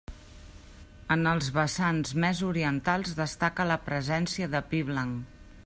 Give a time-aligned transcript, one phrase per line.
[1.15, 5.37] En els vessants més orientals destaca la presència de pi blanc.